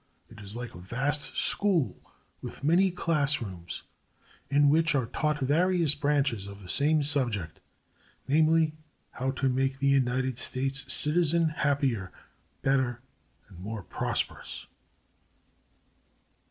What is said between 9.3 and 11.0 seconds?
make the United States